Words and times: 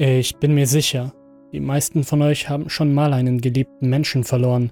Ich 0.00 0.36
bin 0.36 0.54
mir 0.54 0.68
sicher, 0.68 1.12
die 1.50 1.58
meisten 1.58 2.04
von 2.04 2.22
euch 2.22 2.48
haben 2.48 2.70
schon 2.70 2.94
mal 2.94 3.12
einen 3.12 3.40
geliebten 3.40 3.90
Menschen 3.90 4.22
verloren. 4.22 4.70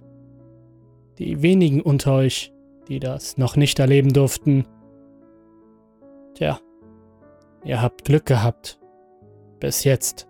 Die 1.18 1.42
wenigen 1.42 1.80
unter 1.80 2.14
euch, 2.14 2.52
die 2.86 3.00
das 3.00 3.36
noch 3.36 3.56
nicht 3.56 3.80
erleben 3.80 4.12
durften, 4.12 4.66
tja, 6.34 6.60
ihr 7.64 7.82
habt 7.82 8.04
Glück 8.04 8.24
gehabt. 8.24 8.78
Bis 9.58 9.82
jetzt. 9.82 10.28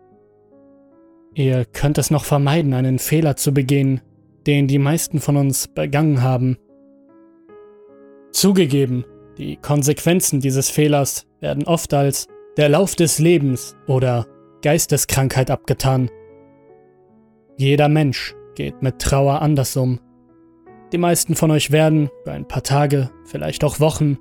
Ihr 1.35 1.67
könnt 1.67 1.99
es 1.99 2.11
noch 2.11 2.25
vermeiden, 2.25 2.73
einen 2.73 2.99
Fehler 2.99 3.37
zu 3.37 3.53
begehen, 3.53 4.01
den 4.47 4.67
die 4.67 4.79
meisten 4.79 5.21
von 5.21 5.37
uns 5.37 5.69
begangen 5.69 6.23
haben. 6.23 6.57
Zugegeben, 8.33 9.05
die 9.37 9.59
Konsequenzen 9.59 10.41
dieses 10.41 10.71
Fehlers 10.71 11.27
werden 11.41 11.65
oft 11.65 11.93
als 11.93 12.29
der 12.57 12.71
Lauf 12.71 12.95
des 12.95 13.19
Lebens 13.19 13.77
oder 13.87 14.27
Geisteskrankheit 14.63 15.51
abgetan. 15.51 16.11
Jeder 17.57 17.89
Mensch 17.89 18.35
geht 18.55 18.83
mit 18.83 18.99
Trauer 18.99 19.43
anders 19.43 19.77
um. 19.77 20.01
Die 20.93 20.99
meisten 20.99 21.35
von 21.35 21.51
euch 21.51 21.71
werden 21.71 22.11
für 22.25 22.33
ein 22.33 22.47
paar 22.47 22.63
Tage, 22.63 23.11
vielleicht 23.25 23.65
auch 23.65 23.81
Wochen, 23.81 24.19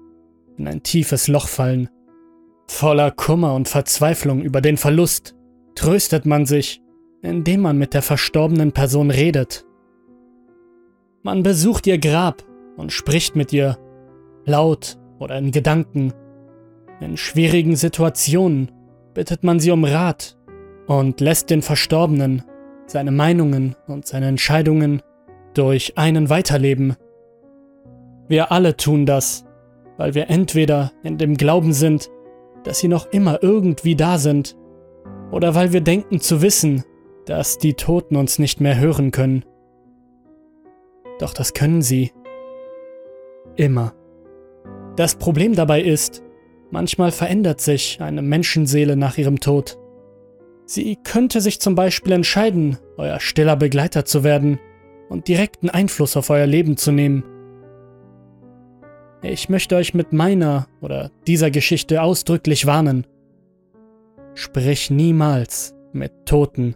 in 0.57 0.67
ein 0.67 0.84
tiefes 0.84 1.27
Loch 1.27 1.48
fallen. 1.48 1.90
Voller 2.67 3.12
Kummer 3.12 3.53
und 3.53 3.67
Verzweiflung 3.67 4.41
über 4.41 4.62
den 4.62 4.77
Verlust 4.77 5.35
tröstet 5.76 6.26
man 6.26 6.45
sich, 6.45 6.81
indem 7.21 7.62
man 7.62 7.77
mit 7.77 7.93
der 7.93 8.02
verstorbenen 8.02 8.71
Person 8.71 9.12
redet. 9.12 9.65
Man 11.23 11.43
besucht 11.43 11.88
ihr 11.88 11.98
Grab 11.98 12.43
und 12.77 12.91
spricht 12.91 13.35
mit 13.35 13.52
ihr, 13.52 13.77
laut 14.45 14.98
oder 15.20 15.38
in 15.38 15.52
Gedanken. 15.52 16.13
In 16.99 17.17
schwierigen 17.17 17.76
Situationen 17.76 18.71
bittet 19.15 19.43
man 19.43 19.59
sie 19.59 19.71
um 19.71 19.83
Rat 19.83 20.37
und 20.85 21.19
lässt 21.21 21.49
den 21.49 21.63
Verstorbenen 21.63 22.43
seine 22.85 23.11
Meinungen 23.11 23.75
und 23.87 24.05
seine 24.05 24.27
Entscheidungen 24.27 25.01
durch 25.55 25.98
einen 25.98 26.29
weiterleben. 26.29 26.95
Wir 28.27 28.51
alle 28.51 28.77
tun 28.77 29.07
das, 29.07 29.45
weil 29.98 30.13
wir 30.13 30.29
entweder 30.29 30.91
in 31.01 31.17
dem 31.17 31.37
Glauben 31.37 31.73
sind, 31.73 32.12
dass 32.63 32.79
sie 32.79 32.87
noch 32.87 33.07
immer 33.12 33.41
irgendwie 33.41 33.95
da 33.95 34.20
sind, 34.20 34.55
oder 35.31 35.55
weil 35.55 35.73
wir 35.73 35.81
denken 35.81 36.20
zu 36.20 36.41
wissen, 36.41 36.84
dass 37.25 37.57
die 37.57 37.73
Toten 37.73 38.15
uns 38.15 38.37
nicht 38.37 38.62
mehr 38.62 38.77
hören 38.77 39.12
können. 39.12 39.43
Doch 41.20 41.34
das 41.34 41.53
können 41.53 41.81
sie. 41.81 42.12
Immer. 43.55 43.93
Das 44.95 45.15
Problem 45.15 45.55
dabei 45.55 45.81
ist, 45.81 46.24
manchmal 46.76 47.13
verändert 47.13 47.62
sich 47.62 48.01
eine 48.01 48.21
Menschenseele 48.21 48.98
nach 48.98 49.18
ihrem 49.18 49.40
Tod. 49.40 49.77
Sie 50.65 50.98
könnte 50.98 51.40
sich 51.40 51.62
zum 51.62 51.73
Beispiel 51.73 52.12
entscheiden, 52.12 52.77
euer 52.98 53.21
stiller 53.21 53.55
Begleiter 53.55 54.04
zu 54.04 54.26
werden 54.26 54.59
und 55.07 55.29
direkten 55.29 55.70
Einfluss 55.70 56.18
auf 56.18 56.29
euer 56.29 56.46
Leben 56.46 56.76
zu 56.76 56.91
nehmen. 56.91 57.23
Ich 59.21 59.48
möchte 59.48 59.77
euch 59.77 59.93
mit 59.93 60.12
meiner 60.12 60.68
oder 60.81 61.12
dieser 61.27 61.49
Geschichte 61.49 62.01
ausdrücklich 62.01 62.65
warnen. 62.65 63.07
Sprich 64.34 64.91
niemals 64.91 65.73
mit 65.94 66.25
Toten. 66.25 66.75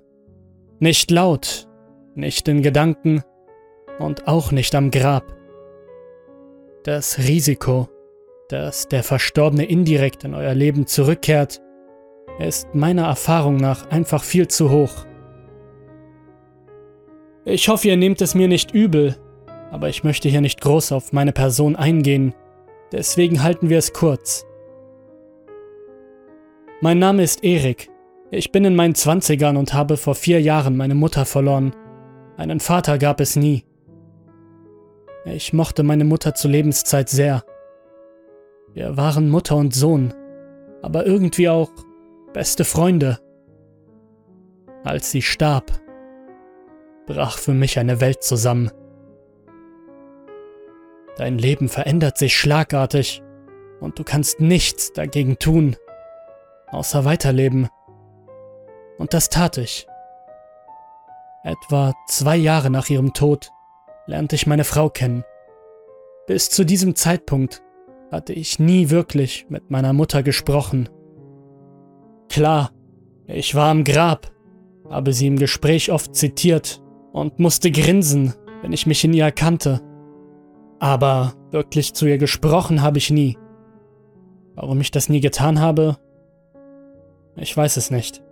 Nicht 0.79 1.11
laut, 1.11 1.67
nicht 2.15 2.47
in 2.47 2.61
Gedanken 2.61 3.21
und 3.99 4.29
auch 4.29 4.53
nicht 4.53 4.75
am 4.75 4.91
Grab. 4.91 5.35
Das 6.85 7.17
Risiko, 7.17 7.89
dass 8.49 8.87
der 8.87 9.03
Verstorbene 9.03 9.65
indirekt 9.65 10.23
in 10.23 10.33
euer 10.33 10.55
Leben 10.55 10.87
zurückkehrt, 10.87 11.61
ist 12.39 12.73
meiner 12.73 13.05
Erfahrung 13.05 13.57
nach 13.57 13.89
einfach 13.91 14.23
viel 14.23 14.47
zu 14.47 14.71
hoch. 14.71 15.05
Ich 17.45 17.69
hoffe, 17.69 17.87
ihr 17.87 17.97
nehmt 17.97 18.21
es 18.21 18.35
mir 18.35 18.47
nicht 18.47 18.71
übel, 18.71 19.15
aber 19.71 19.89
ich 19.89 20.03
möchte 20.03 20.29
hier 20.29 20.41
nicht 20.41 20.61
groß 20.61 20.91
auf 20.91 21.13
meine 21.13 21.31
Person 21.31 21.75
eingehen, 21.75 22.33
deswegen 22.91 23.43
halten 23.43 23.69
wir 23.69 23.77
es 23.77 23.93
kurz. 23.93 24.45
Mein 26.81 26.97
Name 26.97 27.23
ist 27.23 27.43
Erik. 27.43 27.89
Ich 28.31 28.51
bin 28.51 28.65
in 28.65 28.75
meinen 28.75 28.95
Zwanzigern 28.95 29.57
und 29.57 29.73
habe 29.73 29.97
vor 29.97 30.15
vier 30.15 30.41
Jahren 30.41 30.77
meine 30.77 30.95
Mutter 30.95 31.25
verloren. 31.25 31.75
Einen 32.37 32.59
Vater 32.59 32.97
gab 32.97 33.19
es 33.19 33.35
nie. 33.35 33.63
Ich 35.25 35.51
mochte 35.53 35.83
meine 35.83 36.05
Mutter 36.05 36.33
zur 36.33 36.51
Lebenszeit 36.51 37.09
sehr. 37.09 37.43
Wir 38.73 38.97
waren 38.97 39.29
Mutter 39.29 39.55
und 39.55 39.73
Sohn, 39.73 40.13
aber 40.81 41.05
irgendwie 41.05 41.49
auch 41.49 41.71
beste 42.33 42.65
Freunde. 42.65 43.19
Als 44.83 45.11
sie 45.11 45.21
starb, 45.21 45.71
brach 47.05 47.37
für 47.37 47.53
mich 47.53 47.79
eine 47.79 47.99
Welt 47.99 48.23
zusammen. 48.23 48.71
Dein 51.17 51.37
Leben 51.37 51.67
verändert 51.67 52.17
sich 52.17 52.37
schlagartig 52.37 53.21
und 53.81 53.99
du 53.99 54.03
kannst 54.03 54.39
nichts 54.39 54.93
dagegen 54.93 55.37
tun, 55.39 55.75
außer 56.67 57.03
weiterleben. 57.03 57.67
Und 58.97 59.13
das 59.13 59.29
tat 59.29 59.57
ich. 59.57 59.87
Etwa 61.43 61.93
zwei 62.07 62.35
Jahre 62.37 62.69
nach 62.69 62.89
ihrem 62.89 63.13
Tod 63.13 63.49
lernte 64.05 64.35
ich 64.35 64.47
meine 64.47 64.63
Frau 64.63 64.89
kennen. 64.89 65.23
Bis 66.27 66.49
zu 66.49 66.63
diesem 66.63 66.95
Zeitpunkt 66.95 67.61
hatte 68.11 68.33
ich 68.33 68.59
nie 68.59 68.89
wirklich 68.89 69.45
mit 69.49 69.69
meiner 69.69 69.93
Mutter 69.93 70.23
gesprochen. 70.23 70.89
Klar, 72.29 72.71
ich 73.27 73.55
war 73.55 73.69
am 73.69 73.83
Grab, 73.83 74.31
habe 74.89 75.13
sie 75.13 75.27
im 75.27 75.37
Gespräch 75.37 75.91
oft 75.91 76.15
zitiert 76.15 76.81
und 77.11 77.39
musste 77.39 77.71
grinsen, 77.71 78.33
wenn 78.61 78.73
ich 78.73 78.85
mich 78.85 79.03
in 79.03 79.13
ihr 79.13 79.25
erkannte. 79.25 79.81
Aber 80.79 81.33
wirklich 81.51 81.93
zu 81.93 82.07
ihr 82.07 82.17
gesprochen 82.17 82.81
habe 82.81 82.97
ich 82.97 83.11
nie. 83.11 83.37
Warum 84.55 84.81
ich 84.81 84.91
das 84.91 85.09
nie 85.09 85.19
getan 85.19 85.59
habe? 85.59 85.97
Ich 87.35 87.55
weiß 87.55 87.77
es 87.77 87.91
nicht. 87.91 88.23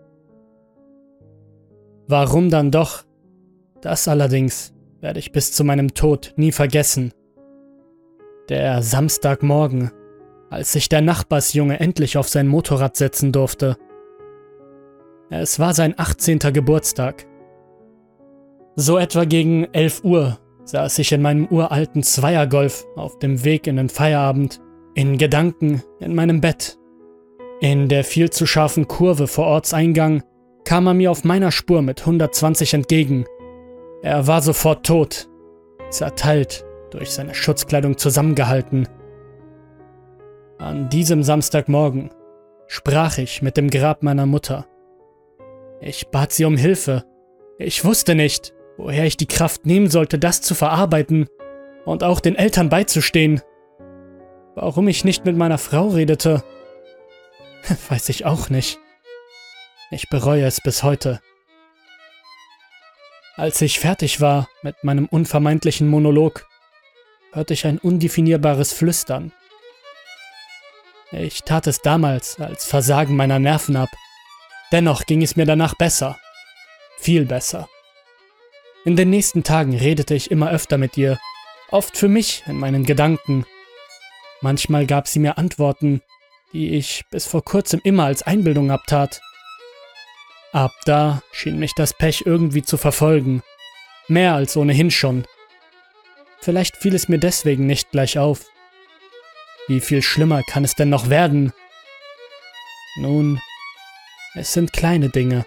Warum 2.08 2.50
dann 2.50 2.72
doch? 2.72 3.04
Das 3.82 4.08
allerdings 4.08 4.74
werde 5.02 5.20
ich 5.20 5.32
bis 5.32 5.52
zu 5.52 5.64
meinem 5.64 5.94
Tod 5.94 6.34
nie 6.38 6.52
vergessen. 6.52 7.12
Der 8.50 8.82
Samstagmorgen, 8.82 9.92
als 10.50 10.72
sich 10.72 10.88
der 10.88 11.02
Nachbarsjunge 11.02 11.80
endlich 11.80 12.18
auf 12.18 12.30
sein 12.30 12.48
Motorrad 12.48 12.96
setzen 12.96 13.32
durfte. 13.32 13.78
Es 15.30 15.60
war 15.60 15.74
sein 15.74 15.94
18. 15.98 16.40
Geburtstag. 16.40 17.28
So 18.78 18.98
etwa 18.98 19.26
gegen 19.26 19.66
11 19.74 20.04
Uhr 20.04 20.40
saß 20.64 21.00
ich 21.00 21.12
in 21.12 21.22
meinem 21.22 21.48
uralten 21.48 22.04
Zweiergolf 22.04 22.86
auf 22.96 23.20
dem 23.20 23.44
Weg 23.44 23.68
in 23.68 23.78
den 23.78 23.90
Feierabend, 23.90 24.62
in 24.94 25.18
Gedanken 25.18 25.84
in 26.00 26.16
meinem 26.16 26.40
Bett. 26.40 26.78
In 27.60 27.90
der 27.90 28.04
viel 28.04 28.30
zu 28.30 28.46
scharfen 28.46 28.88
Kurve 28.88 29.28
vor 29.28 29.48
Ortseingang 29.48 30.24
kam 30.64 30.88
er 30.88 30.94
mir 30.94 31.12
auf 31.12 31.24
meiner 31.24 31.52
Spur 31.52 31.82
mit 31.82 32.02
120 32.02 32.74
entgegen. 32.74 33.26
Er 34.04 34.28
war 34.28 34.42
sofort 34.42 34.86
tot, 34.86 35.28
zerteilt, 35.90 36.64
durch 36.92 37.12
seine 37.12 37.34
Schutzkleidung 37.34 37.98
zusammengehalten. 37.98 38.88
An 40.58 40.90
diesem 40.90 41.24
Samstagmorgen 41.24 42.10
sprach 42.68 43.18
ich 43.18 43.42
mit 43.42 43.58
dem 43.58 43.70
Grab 43.70 44.04
meiner 44.04 44.26
Mutter. 44.26 44.66
Ich 45.80 46.08
bat 46.08 46.34
sie 46.34 46.46
um 46.46 46.58
Hilfe. 46.58 47.04
Ich 47.60 47.86
wusste 47.86 48.16
nicht, 48.16 48.54
woher 48.78 49.06
ich 49.06 49.18
die 49.18 49.28
Kraft 49.28 49.66
nehmen 49.66 49.90
sollte, 49.90 50.18
das 50.18 50.42
zu 50.42 50.56
verarbeiten 50.56 51.28
und 51.86 52.04
auch 52.04 52.20
den 52.20 52.36
Eltern 52.36 52.70
beizustehen. 52.70 53.42
Warum 54.56 54.88
ich 54.88 55.06
nicht 55.06 55.26
mit 55.26 55.38
meiner 55.38 55.58
Frau 55.58 55.90
redete, 55.90 56.44
weiß 57.90 58.10
ich 58.10 58.26
auch 58.26 58.50
nicht. 58.50 58.80
Ich 59.92 60.10
bereue 60.10 60.46
es 60.46 60.62
bis 60.62 60.84
heute. 60.84 61.22
Als 63.36 63.62
ich 63.62 63.80
fertig 63.80 64.20
war 64.20 64.50
mit 64.64 64.84
meinem 64.84 65.06
unvermeintlichen 65.06 65.88
Monolog, 65.88 66.47
hörte 67.32 67.54
ich 67.54 67.66
ein 67.66 67.78
undefinierbares 67.78 68.74
Flüstern. 68.74 69.32
Ich 71.12 71.44
tat 71.44 71.68
es 71.68 71.82
damals 71.82 72.40
als 72.40 72.66
Versagen 72.66 73.16
meiner 73.16 73.40
Nerven 73.40 73.76
ab. 73.76 73.90
Dennoch 74.72 75.06
ging 75.06 75.22
es 75.22 75.36
mir 75.36 75.46
danach 75.46 75.76
besser. 75.76 76.18
Viel 76.98 77.26
besser. 77.26 77.70
In 78.84 78.96
den 78.96 79.10
nächsten 79.10 79.44
Tagen 79.44 79.76
redete 79.76 80.16
ich 80.16 80.32
immer 80.32 80.50
öfter 80.52 80.78
mit 80.78 80.98
ihr, 80.98 81.18
oft 81.72 81.98
für 81.98 82.08
mich 82.08 82.44
in 82.48 82.58
meinen 82.58 82.86
Gedanken. 82.86 83.46
Manchmal 84.42 84.86
gab 84.86 85.08
sie 85.08 85.20
mir 85.20 85.38
Antworten, 85.38 86.02
die 86.54 86.76
ich 86.76 87.04
bis 87.10 87.26
vor 87.26 87.44
kurzem 87.44 87.82
immer 87.84 88.06
als 88.06 88.24
Einbildung 88.24 88.72
abtat. 88.72 89.22
Ab 90.52 90.74
da 90.86 91.22
schien 91.32 91.60
mich 91.60 91.74
das 91.76 91.94
Pech 91.94 92.24
irgendwie 92.26 92.64
zu 92.64 92.78
verfolgen. 92.78 93.44
Mehr 94.08 94.36
als 94.36 94.56
ohnehin 94.56 94.92
schon. 94.92 95.26
Vielleicht 96.40 96.78
fiel 96.78 96.96
es 96.96 97.10
mir 97.10 97.20
deswegen 97.20 97.66
nicht 97.66 97.92
gleich 97.92 98.18
auf. 98.18 98.46
Wie 99.68 99.82
viel 99.82 100.02
schlimmer 100.02 100.44
kann 100.44 100.64
es 100.64 100.76
denn 100.76 100.90
noch 100.90 101.10
werden? 101.10 101.52
Nun, 103.00 103.40
es 104.36 104.54
sind 104.54 104.72
kleine 104.74 105.10
Dinge, 105.10 105.46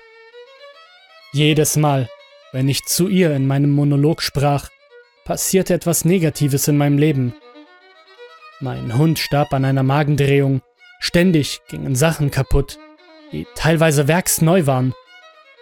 Jedes 1.32 1.76
Mal, 1.76 2.08
wenn 2.50 2.69
ich 2.69 2.87
zu 2.87 3.06
ihr 3.06 3.32
in 3.37 3.46
meinem 3.46 3.70
Monolog 3.70 4.20
sprach, 4.20 4.69
passierte 5.25 5.75
etwas 5.75 6.04
Negatives 6.04 6.66
in 6.66 6.76
meinem 6.76 6.98
Leben. 6.98 7.36
Mein 8.58 8.98
Hund 8.98 9.20
starb 9.20 9.54
an 9.54 9.64
einer 9.64 9.84
Magendrehung, 9.84 10.60
ständig 10.98 11.60
gingen 11.69 11.94
Sachen 11.94 12.32
kaputt, 12.32 12.81
die 13.31 13.46
teilweise 13.54 14.08
werksneu 14.08 14.66
waren. 14.66 14.93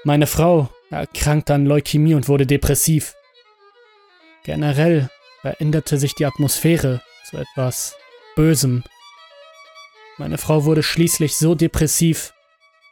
Meine 0.05 0.27
Frau 0.27 0.71
erkrankte 0.91 1.53
an 1.53 1.67
Leukämie 1.67 2.15
und 2.15 2.29
wurde 2.29 2.47
depressiv. 2.47 3.15
Generell 4.45 5.11
veränderte 5.41 5.99
sich 5.99 6.15
die 6.15 6.27
Atmosphäre 6.27 7.03
zu 7.29 7.37
etwas 7.39 7.97
Bösem. 8.37 8.85
Meine 10.17 10.39
Frau 10.39 10.65
wurde 10.65 10.83
schließlich 10.83 11.37
so 11.37 11.55
depressiv, 11.55 12.35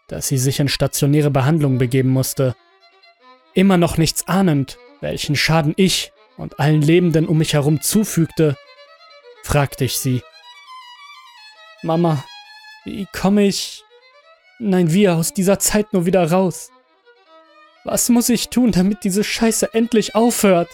dass 0.09 0.29
sie 0.29 0.39
sich 0.39 0.61
in 0.61 0.69
stationäre 0.69 1.31
Behandlung 1.31 1.79
begeben 1.79 2.11
musste. 2.11 2.55
Immer 3.55 3.77
noch 3.77 3.97
nichts 3.99 4.29
ahnend, 4.29 4.79
welchen 5.01 5.35
Schaden 5.35 5.75
ich 5.77 6.13
und 6.37 6.61
allen 6.61 6.83
Lebenden 6.83 7.27
um 7.27 7.39
mich 7.39 7.55
herum 7.55 7.81
zufügte, 7.81 8.57
fragte 9.43 9.85
ich 9.85 9.99
sie. 9.99 10.23
Mama, 11.83 12.25
wie 12.85 13.07
komme 13.13 13.47
ich, 13.47 13.85
nein, 14.59 14.93
wir 14.93 15.17
aus 15.17 15.33
dieser 15.33 15.59
Zeit 15.59 15.93
nur 15.93 16.07
wieder 16.07 16.31
raus? 16.31 16.71
Was 17.85 18.09
muss 18.09 18.29
ich 18.29 18.49
tun, 18.49 18.73
damit 18.73 19.05
diese 19.05 19.25
Scheiße 19.25 19.73
endlich 19.75 20.15
aufhört? 20.15 20.69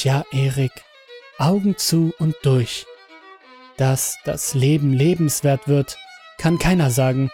Tja, 0.00 0.24
Erik, 0.30 0.70
Augen 1.38 1.76
zu 1.76 2.14
und 2.20 2.36
durch. 2.42 2.86
Dass 3.78 4.16
das 4.24 4.54
Leben 4.54 4.92
lebenswert 4.92 5.66
wird, 5.66 5.98
kann 6.38 6.60
keiner 6.60 6.92
sagen. 6.92 7.32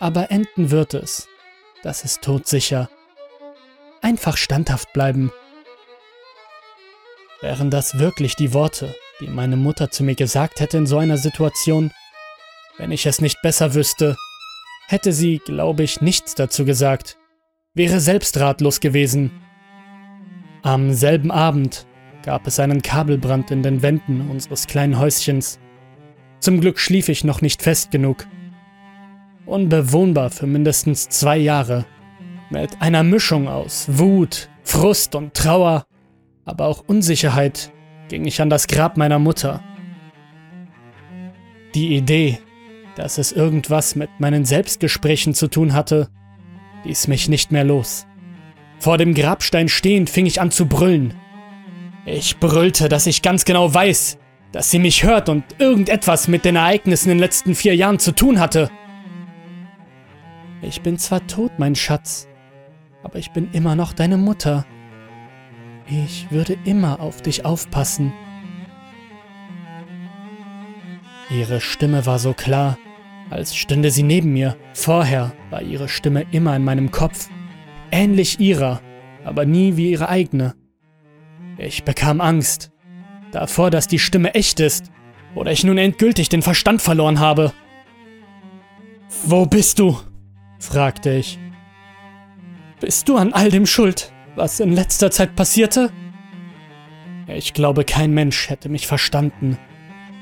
Aber 0.00 0.32
enden 0.32 0.72
wird 0.72 0.94
es. 0.94 1.28
Das 1.84 2.02
ist 2.02 2.22
todsicher. 2.22 2.90
Einfach 4.02 4.36
standhaft 4.36 4.92
bleiben. 4.92 5.30
Wären 7.40 7.70
das 7.70 8.00
wirklich 8.00 8.34
die 8.34 8.52
Worte, 8.52 8.92
die 9.20 9.28
meine 9.28 9.56
Mutter 9.56 9.92
zu 9.92 10.02
mir 10.02 10.16
gesagt 10.16 10.58
hätte 10.58 10.76
in 10.76 10.88
so 10.88 10.98
einer 10.98 11.18
Situation? 11.18 11.92
Wenn 12.78 12.90
ich 12.90 13.06
es 13.06 13.20
nicht 13.20 13.40
besser 13.42 13.74
wüsste, 13.74 14.16
hätte 14.88 15.12
sie, 15.12 15.38
glaube 15.38 15.84
ich, 15.84 16.00
nichts 16.00 16.34
dazu 16.34 16.64
gesagt. 16.64 17.16
Wäre 17.74 18.00
selbst 18.00 18.40
ratlos 18.40 18.80
gewesen. 18.80 19.30
Am 20.62 20.92
selben 20.92 21.30
Abend 21.30 21.86
gab 22.22 22.46
es 22.46 22.60
einen 22.60 22.82
Kabelbrand 22.82 23.50
in 23.50 23.62
den 23.62 23.80
Wänden 23.80 24.28
unseres 24.28 24.66
kleinen 24.66 24.98
Häuschens. 24.98 25.58
Zum 26.40 26.60
Glück 26.60 26.78
schlief 26.78 27.08
ich 27.08 27.24
noch 27.24 27.40
nicht 27.40 27.62
fest 27.62 27.90
genug. 27.90 28.26
Unbewohnbar 29.46 30.28
für 30.28 30.46
mindestens 30.46 31.08
zwei 31.08 31.38
Jahre. 31.38 31.86
Mit 32.50 32.82
einer 32.82 33.02
Mischung 33.02 33.48
aus 33.48 33.86
Wut, 33.88 34.50
Frust 34.62 35.14
und 35.14 35.32
Trauer, 35.34 35.86
aber 36.44 36.66
auch 36.66 36.84
Unsicherheit 36.86 37.72
ging 38.08 38.26
ich 38.26 38.42
an 38.42 38.50
das 38.50 38.66
Grab 38.66 38.96
meiner 38.98 39.18
Mutter. 39.18 39.62
Die 41.74 41.96
Idee, 41.96 42.38
dass 42.96 43.16
es 43.16 43.32
irgendwas 43.32 43.94
mit 43.94 44.10
meinen 44.18 44.44
Selbstgesprächen 44.44 45.32
zu 45.32 45.48
tun 45.48 45.72
hatte, 45.72 46.08
ließ 46.84 47.08
mich 47.08 47.28
nicht 47.28 47.50
mehr 47.50 47.64
los. 47.64 48.06
Vor 48.80 48.96
dem 48.96 49.12
Grabstein 49.12 49.68
stehend 49.68 50.08
fing 50.08 50.24
ich 50.24 50.40
an 50.40 50.50
zu 50.50 50.64
brüllen. 50.66 51.12
Ich 52.06 52.38
brüllte, 52.38 52.88
dass 52.88 53.06
ich 53.06 53.20
ganz 53.20 53.44
genau 53.44 53.72
weiß, 53.72 54.16
dass 54.52 54.70
sie 54.70 54.78
mich 54.78 55.04
hört 55.04 55.28
und 55.28 55.44
irgendetwas 55.58 56.28
mit 56.28 56.46
den 56.46 56.56
Ereignissen 56.56 57.10
in 57.10 57.18
den 57.18 57.22
letzten 57.22 57.54
vier 57.54 57.76
Jahren 57.76 57.98
zu 57.98 58.12
tun 58.12 58.40
hatte. 58.40 58.70
Ich 60.62 60.80
bin 60.80 60.98
zwar 60.98 61.26
tot, 61.26 61.52
mein 61.58 61.74
Schatz, 61.74 62.26
aber 63.02 63.18
ich 63.18 63.32
bin 63.32 63.50
immer 63.52 63.76
noch 63.76 63.92
deine 63.92 64.16
Mutter. 64.16 64.64
Ich 65.86 66.30
würde 66.30 66.56
immer 66.64 67.00
auf 67.00 67.20
dich 67.20 67.44
aufpassen. 67.44 68.14
Ihre 71.30 71.60
Stimme 71.60 72.06
war 72.06 72.18
so 72.18 72.32
klar, 72.32 72.78
als 73.28 73.54
stünde 73.54 73.90
sie 73.90 74.04
neben 74.04 74.32
mir. 74.32 74.56
Vorher 74.72 75.32
war 75.50 75.60
ihre 75.60 75.88
Stimme 75.88 76.24
immer 76.30 76.56
in 76.56 76.64
meinem 76.64 76.90
Kopf 76.90 77.28
ähnlich 77.90 78.40
ihrer, 78.40 78.80
aber 79.24 79.44
nie 79.44 79.76
wie 79.76 79.90
ihre 79.90 80.08
eigene. 80.08 80.54
Ich 81.58 81.84
bekam 81.84 82.20
Angst. 82.20 82.70
Davor, 83.32 83.70
dass 83.70 83.86
die 83.86 83.98
Stimme 83.98 84.34
echt 84.34 84.60
ist 84.60 84.90
oder 85.34 85.52
ich 85.52 85.62
nun 85.62 85.78
endgültig 85.78 86.28
den 86.28 86.42
Verstand 86.42 86.82
verloren 86.82 87.20
habe. 87.20 87.52
Wo 89.24 89.46
bist 89.46 89.78
du? 89.78 89.98
fragte 90.58 91.12
ich. 91.12 91.38
Bist 92.80 93.08
du 93.08 93.16
an 93.16 93.32
all 93.32 93.50
dem 93.50 93.66
schuld, 93.66 94.12
was 94.36 94.60
in 94.60 94.72
letzter 94.72 95.10
Zeit 95.10 95.36
passierte? 95.36 95.90
Ich 97.26 97.52
glaube, 97.52 97.84
kein 97.84 98.12
Mensch 98.12 98.48
hätte 98.48 98.68
mich 98.68 98.86
verstanden. 98.86 99.58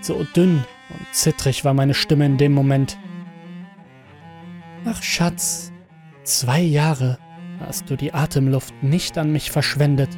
So 0.00 0.26
dünn 0.36 0.64
und 0.90 1.06
zittrig 1.14 1.64
war 1.64 1.74
meine 1.74 1.94
Stimme 1.94 2.26
in 2.26 2.36
dem 2.36 2.52
Moment. 2.52 2.98
Ach 4.84 5.02
Schatz, 5.02 5.72
zwei 6.24 6.60
Jahre 6.60 7.18
hast 7.60 7.90
du 7.90 7.96
die 7.96 8.14
Atemluft 8.14 8.74
nicht 8.82 9.18
an 9.18 9.32
mich 9.32 9.50
verschwendet. 9.50 10.10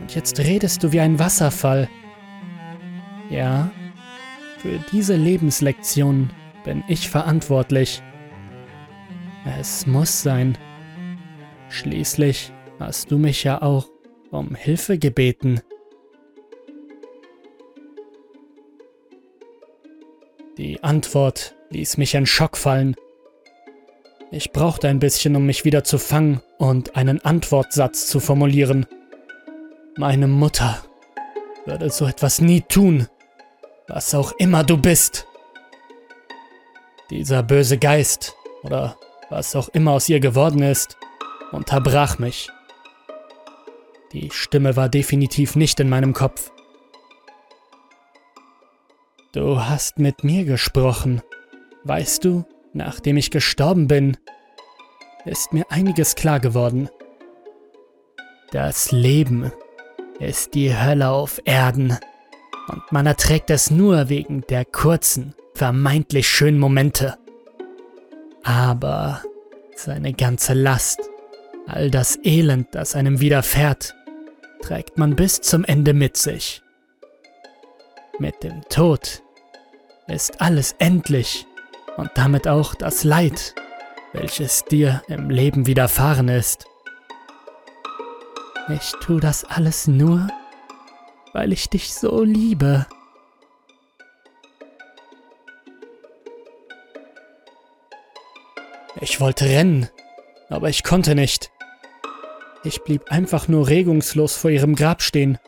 Und 0.00 0.14
jetzt 0.14 0.38
redest 0.38 0.82
du 0.82 0.92
wie 0.92 1.00
ein 1.00 1.18
Wasserfall. 1.18 1.88
Ja, 3.30 3.70
für 4.58 4.78
diese 4.92 5.16
Lebenslektion 5.16 6.30
bin 6.64 6.84
ich 6.88 7.08
verantwortlich. 7.08 8.02
Es 9.58 9.86
muss 9.86 10.22
sein. 10.22 10.56
Schließlich 11.68 12.52
hast 12.78 13.10
du 13.10 13.18
mich 13.18 13.44
ja 13.44 13.62
auch 13.62 13.88
um 14.30 14.54
Hilfe 14.54 14.98
gebeten. 14.98 15.60
Die 20.58 20.82
Antwort 20.84 21.56
ließ 21.70 21.96
mich 21.96 22.14
in 22.14 22.26
Schock 22.26 22.56
fallen. 22.56 22.94
Ich 24.34 24.50
brauchte 24.50 24.88
ein 24.88 24.98
bisschen, 24.98 25.36
um 25.36 25.44
mich 25.44 25.66
wieder 25.66 25.84
zu 25.84 25.98
fangen 25.98 26.40
und 26.56 26.96
einen 26.96 27.22
Antwortsatz 27.22 28.06
zu 28.06 28.18
formulieren. 28.18 28.86
Meine 29.98 30.26
Mutter 30.26 30.82
würde 31.66 31.90
so 31.90 32.06
etwas 32.06 32.40
nie 32.40 32.62
tun, 32.62 33.08
was 33.88 34.14
auch 34.14 34.32
immer 34.38 34.64
du 34.64 34.78
bist. 34.78 35.26
Dieser 37.10 37.42
böse 37.42 37.76
Geist 37.76 38.34
oder 38.62 38.96
was 39.28 39.54
auch 39.54 39.68
immer 39.68 39.92
aus 39.92 40.08
ihr 40.08 40.18
geworden 40.18 40.62
ist, 40.62 40.96
unterbrach 41.50 42.18
mich. 42.18 42.48
Die 44.14 44.30
Stimme 44.30 44.76
war 44.76 44.88
definitiv 44.88 45.56
nicht 45.56 45.78
in 45.78 45.90
meinem 45.90 46.14
Kopf. 46.14 46.50
Du 49.32 49.60
hast 49.60 49.98
mit 49.98 50.24
mir 50.24 50.46
gesprochen. 50.46 51.20
Weißt 51.84 52.24
du, 52.24 52.44
Nachdem 52.72 53.16
ich 53.16 53.30
gestorben 53.30 53.86
bin, 53.86 54.16
ist 55.24 55.52
mir 55.52 55.64
einiges 55.70 56.14
klar 56.14 56.40
geworden. 56.40 56.88
Das 58.50 58.92
Leben 58.92 59.52
ist 60.18 60.54
die 60.54 60.76
Hölle 60.76 61.10
auf 61.10 61.40
Erden 61.44 61.98
und 62.68 62.92
man 62.92 63.06
erträgt 63.06 63.50
es 63.50 63.70
nur 63.70 64.08
wegen 64.08 64.42
der 64.42 64.64
kurzen, 64.64 65.34
vermeintlich 65.54 66.28
schönen 66.28 66.58
Momente. 66.58 67.18
Aber 68.42 69.22
seine 69.76 70.12
ganze 70.12 70.54
Last, 70.54 71.00
all 71.66 71.90
das 71.90 72.18
Elend, 72.24 72.68
das 72.72 72.94
einem 72.94 73.20
widerfährt, 73.20 73.94
trägt 74.62 74.96
man 74.96 75.16
bis 75.16 75.40
zum 75.40 75.64
Ende 75.64 75.92
mit 75.92 76.16
sich. 76.16 76.62
Mit 78.18 78.42
dem 78.42 78.62
Tod 78.68 79.22
ist 80.06 80.40
alles 80.40 80.74
endlich 80.78 81.46
und 81.96 82.10
damit 82.14 82.48
auch 82.48 82.74
das 82.74 83.04
Leid, 83.04 83.54
welches 84.12 84.64
dir 84.64 85.02
im 85.08 85.30
Leben 85.30 85.66
widerfahren 85.66 86.28
ist. 86.28 86.66
Ich 88.68 88.92
tue 89.00 89.20
das 89.20 89.44
alles 89.44 89.86
nur, 89.88 90.28
weil 91.32 91.52
ich 91.52 91.68
dich 91.68 91.94
so 91.94 92.22
liebe. 92.22 92.86
Ich 99.00 99.20
wollte 99.20 99.46
rennen, 99.46 99.88
aber 100.48 100.68
ich 100.68 100.84
konnte 100.84 101.16
nicht. 101.16 101.50
Ich 102.62 102.82
blieb 102.82 103.10
einfach 103.10 103.48
nur 103.48 103.66
regungslos 103.66 104.36
vor 104.36 104.50
ihrem 104.50 104.76
Grab 104.76 105.02
stehen. 105.02 105.38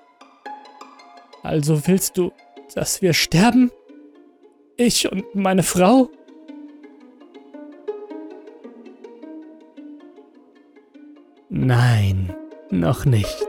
Also 1.44 1.86
willst 1.86 2.18
du, 2.18 2.32
dass 2.74 3.00
wir 3.00 3.12
sterben? 3.12 3.70
Ich 4.76 5.10
und 5.12 5.36
meine 5.36 5.62
Frau? 5.62 6.10
Nein, 11.56 12.34
noch 12.70 13.04
nicht. 13.04 13.46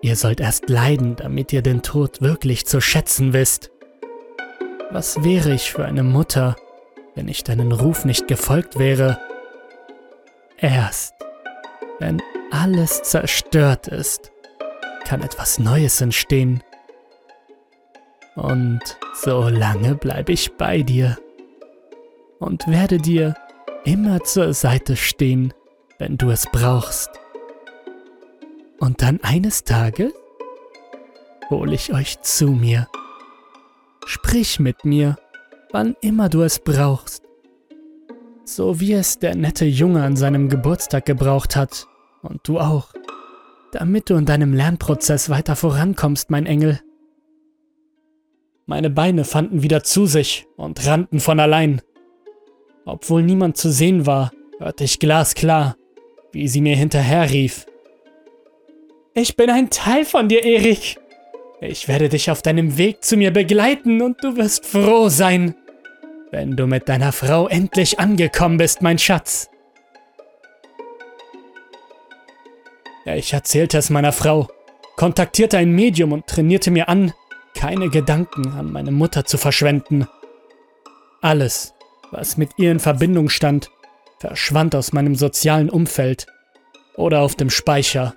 Ihr 0.00 0.16
sollt 0.16 0.40
erst 0.40 0.70
leiden, 0.70 1.14
damit 1.14 1.52
ihr 1.52 1.60
den 1.60 1.82
Tod 1.82 2.22
wirklich 2.22 2.64
zu 2.66 2.80
schätzen 2.80 3.34
wisst. 3.34 3.70
Was 4.90 5.22
wäre 5.22 5.52
ich 5.52 5.72
für 5.72 5.84
eine 5.84 6.04
Mutter, 6.04 6.56
wenn 7.14 7.28
ich 7.28 7.44
deinen 7.44 7.72
Ruf 7.72 8.06
nicht 8.06 8.28
gefolgt 8.28 8.78
wäre 8.78 9.18
erst, 10.56 11.12
wenn 11.98 12.22
alles 12.50 13.02
zerstört 13.02 13.88
ist, 13.88 14.32
kann 15.04 15.20
etwas 15.20 15.58
Neues 15.58 16.00
entstehen. 16.00 16.62
Und 18.36 18.80
so 19.12 19.50
lange 19.50 19.96
bleibe 19.96 20.32
ich 20.32 20.56
bei 20.56 20.80
dir 20.80 21.18
und 22.38 22.66
werde 22.68 22.96
dir 22.96 23.34
immer 23.84 24.24
zur 24.24 24.54
Seite 24.54 24.96
stehen, 24.96 25.52
wenn 26.02 26.18
du 26.18 26.30
es 26.30 26.48
brauchst. 26.50 27.10
Und 28.80 29.02
dann 29.02 29.20
eines 29.22 29.62
Tages 29.62 30.12
hole 31.48 31.76
ich 31.76 31.94
euch 31.94 32.20
zu 32.22 32.48
mir. 32.48 32.88
Sprich 34.06 34.58
mit 34.58 34.84
mir, 34.84 35.14
wann 35.70 35.94
immer 36.00 36.28
du 36.28 36.42
es 36.42 36.58
brauchst. 36.58 37.22
So 38.44 38.80
wie 38.80 38.94
es 38.94 39.20
der 39.20 39.36
nette 39.36 39.64
Junge 39.64 40.02
an 40.02 40.16
seinem 40.16 40.48
Geburtstag 40.48 41.06
gebraucht 41.06 41.54
hat, 41.54 41.86
und 42.22 42.40
du 42.48 42.58
auch, 42.58 42.92
damit 43.70 44.10
du 44.10 44.16
in 44.16 44.26
deinem 44.26 44.54
Lernprozess 44.54 45.30
weiter 45.30 45.54
vorankommst, 45.54 46.30
mein 46.30 46.46
Engel. 46.46 46.80
Meine 48.66 48.90
Beine 48.90 49.22
fanden 49.22 49.62
wieder 49.62 49.84
zu 49.84 50.06
sich 50.06 50.48
und 50.56 50.84
rannten 50.84 51.20
von 51.20 51.38
allein. 51.38 51.80
Obwohl 52.86 53.22
niemand 53.22 53.56
zu 53.56 53.70
sehen 53.70 54.04
war, 54.04 54.32
hörte 54.58 54.82
ich 54.82 54.98
glasklar, 54.98 55.76
wie 56.32 56.48
sie 56.48 56.60
mir 56.60 56.76
hinterherrief. 56.76 57.66
Ich 59.14 59.36
bin 59.36 59.50
ein 59.50 59.70
Teil 59.70 60.04
von 60.04 60.28
dir, 60.28 60.42
Erik. 60.42 60.98
Ich 61.60 61.86
werde 61.86 62.08
dich 62.08 62.30
auf 62.30 62.42
deinem 62.42 62.76
Weg 62.76 63.04
zu 63.04 63.16
mir 63.16 63.30
begleiten 63.30 64.02
und 64.02 64.24
du 64.24 64.36
wirst 64.36 64.66
froh 64.66 65.08
sein, 65.08 65.54
wenn 66.30 66.56
du 66.56 66.66
mit 66.66 66.88
deiner 66.88 67.12
Frau 67.12 67.46
endlich 67.46 68.00
angekommen 68.00 68.56
bist, 68.56 68.82
mein 68.82 68.98
Schatz. 68.98 69.48
Ich 73.04 73.32
erzählte 73.32 73.78
es 73.78 73.90
meiner 73.90 74.12
Frau, 74.12 74.48
kontaktierte 74.96 75.58
ein 75.58 75.72
Medium 75.72 76.12
und 76.12 76.26
trainierte 76.26 76.70
mir 76.70 76.88
an, 76.88 77.12
keine 77.54 77.90
Gedanken 77.90 78.48
an 78.52 78.72
meine 78.72 78.92
Mutter 78.92 79.24
zu 79.24 79.38
verschwenden. 79.38 80.08
Alles, 81.20 81.74
was 82.10 82.36
mit 82.36 82.50
ihr 82.56 82.72
in 82.72 82.80
Verbindung 82.80 83.28
stand, 83.28 83.70
verschwand 84.22 84.76
aus 84.76 84.92
meinem 84.92 85.16
sozialen 85.16 85.68
Umfeld 85.68 86.26
oder 86.94 87.20
auf 87.22 87.34
dem 87.34 87.50
Speicher. 87.50 88.14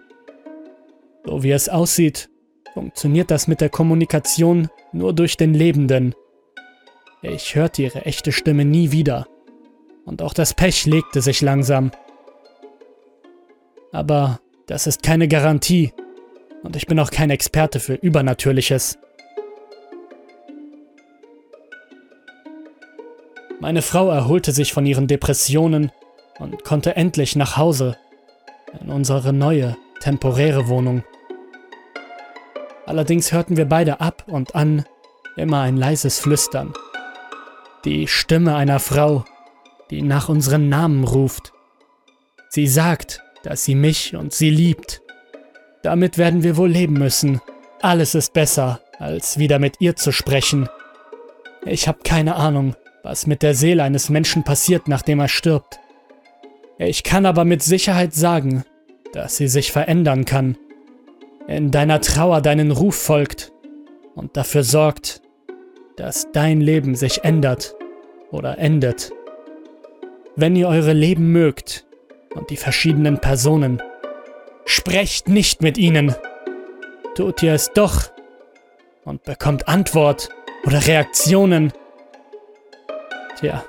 So 1.26 1.42
wie 1.42 1.52
es 1.52 1.68
aussieht, 1.68 2.30
funktioniert 2.76 3.32
das 3.32 3.48
mit 3.48 3.60
der 3.60 3.70
Kommunikation 3.70 4.70
nur 4.94 5.14
durch 5.14 5.36
den 5.36 5.56
Lebenden. 5.56 6.14
Ich 7.24 7.56
hörte 7.56 7.82
ihre 7.82 8.06
echte 8.06 8.32
Stimme 8.32 8.66
nie 8.66 8.92
wieder. 8.92 9.28
Und 10.06 10.22
auch 10.22 10.36
das 10.36 10.54
Pech 10.54 10.86
legte 10.86 11.24
sich 11.24 11.42
langsam. 11.42 11.90
Aber 13.92 14.40
das 14.68 14.86
ist 14.86 15.02
keine 15.02 15.28
Garantie. 15.28 15.92
Und 16.62 16.76
ich 16.76 16.86
bin 16.86 17.00
auch 17.00 17.10
kein 17.10 17.32
Experte 17.32 17.80
für 17.80 17.96
Übernatürliches. 17.96 19.00
Meine 23.60 23.82
Frau 23.82 24.10
erholte 24.10 24.52
sich 24.52 24.74
von 24.74 24.86
ihren 24.86 25.08
Depressionen 25.08 25.92
und 26.40 26.64
konnte 26.64 26.96
endlich 26.96 27.36
nach 27.36 27.58
Hause 27.58 27.98
in 28.82 28.90
unsere 28.90 29.32
neue, 29.32 29.78
temporäre 30.02 30.68
Wohnung. 30.68 31.04
Allerdings 32.86 33.32
hörten 33.32 33.58
wir 33.58 33.66
beide 33.66 34.02
ab 34.02 34.24
und 34.28 34.56
an 34.56 34.86
immer 35.38 35.62
ein 35.62 35.78
leises 35.78 36.20
Flüstern. 36.20 36.74
Die 37.86 38.08
Stimme 38.08 38.56
einer 38.56 38.80
Frau, 38.80 39.26
die 39.90 40.02
nach 40.02 40.30
unseren 40.30 40.70
Namen 40.70 41.04
ruft. 41.04 41.54
Sie 42.50 42.68
sagt, 42.68 43.22
dass 43.44 43.64
sie 43.64 43.76
mich 43.76 44.16
und 44.16 44.34
sie 44.34 44.50
liebt. 44.50 45.02
Damit 45.84 46.18
werden 46.18 46.44
wir 46.44 46.58
wohl 46.58 46.70
leben 46.70 46.94
müssen. 46.94 47.42
Alles 47.82 48.16
ist 48.16 48.34
besser, 48.34 48.82
als 49.00 49.38
wieder 49.38 49.60
mit 49.60 49.76
ihr 49.80 49.96
zu 49.96 50.12
sprechen. 50.12 50.68
Ich 51.66 51.88
habe 51.88 52.00
keine 52.04 52.36
Ahnung, 52.36 52.76
was 53.06 53.28
mit 53.28 53.44
der 53.44 53.54
Seele 53.54 53.84
eines 53.84 54.10
Menschen 54.10 54.44
passiert, 54.44 54.88
nachdem 54.88 55.20
er 55.20 55.28
stirbt. 55.28 55.80
Ich 56.80 57.04
kann 57.04 57.28
aber 57.28 57.46
mit 57.46 57.62
Sicherheit 57.62 58.16
sagen, 58.16 58.64
dass 59.14 59.38
sie 59.38 59.48
sich 59.48 59.72
verändern 59.72 60.26
kann 60.26 60.58
in 61.48 61.70
deiner 61.70 62.02
Trauer 62.02 62.42
deinen 62.42 62.72
Ruf 62.72 62.96
folgt 62.96 63.52
und 64.16 64.36
dafür 64.36 64.64
sorgt, 64.64 65.22
dass 65.98 66.32
dein 66.32 66.62
Leben 66.62 66.96
sich 66.96 67.24
ändert 67.24 67.76
oder 68.32 68.58
endet. 68.58 69.12
Wenn 70.36 70.56
ihr 70.56 70.68
eure 70.68 70.94
Leben 70.94 71.32
mögt 71.32 71.86
und 72.34 72.50
die 72.50 72.58
verschiedenen 72.58 73.20
Personen, 73.20 73.84
sprecht 74.66 75.30
nicht 75.30 75.62
mit 75.62 75.78
ihnen. 75.78 76.16
Tut 77.14 77.44
ihr 77.44 77.54
es 77.54 77.72
doch 77.72 78.10
und 79.04 79.24
bekommt 79.24 79.68
Antwort 79.68 80.30
oder 80.66 80.88
Reaktionen. 80.88 81.72
Tja, 83.40 83.64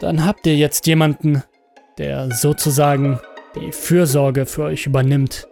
dann 0.00 0.24
habt 0.24 0.46
ihr 0.46 0.56
jetzt 0.56 0.86
jemanden, 0.86 1.42
der 1.98 2.30
sozusagen 2.30 3.18
die 3.56 3.72
Fürsorge 3.72 4.46
für 4.46 4.64
euch 4.64 4.86
übernimmt. 4.86 5.47